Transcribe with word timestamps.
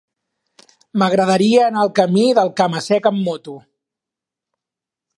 M'agradaria 1.01 1.67
anar 1.67 1.83
al 1.83 1.93
camí 2.01 2.25
del 2.41 2.51
Cama-sec 2.63 3.13
amb 3.13 3.23
moto. 3.31 3.59